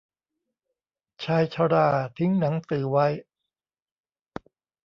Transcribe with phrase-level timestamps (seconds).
[1.23, 3.07] ชายชราทิ้งหนังสือไว้